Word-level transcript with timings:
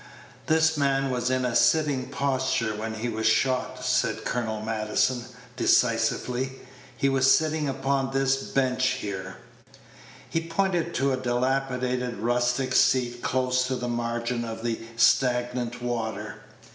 "This 0.47 0.77
man 0.77 1.11
was 1.11 1.29
in 1.29 1.45
a 1.45 1.55
sitting 1.55 2.09
posture 2.09 2.75
when 2.75 2.95
he 2.95 3.07
was 3.07 3.27
shot," 3.27 3.85
said 3.85 4.25
Colonel 4.25 4.59
Maddison, 4.59 5.25
decisively. 5.55 6.53
"He 6.97 7.07
was 7.07 7.31
sitting 7.31 7.69
upon 7.69 8.09
this 8.09 8.35
bench 8.37 8.83
here." 8.87 9.37
He 10.27 10.41
pointed 10.41 10.95
to 10.95 11.11
a 11.13 11.17
dilapidated 11.17 12.17
rustic 12.17 12.73
seat 12.73 13.21
close 13.21 13.67
to 13.67 13.75
the 13.75 13.87
margin 13.87 14.43
of 14.43 14.63
the 14.63 14.79
stagnant 14.97 15.83
water. 15.83 16.37